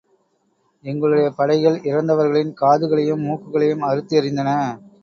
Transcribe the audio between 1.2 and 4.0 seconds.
படைகள், இறந்தவர்களின் காதுகளையும், மூக்குகளையும்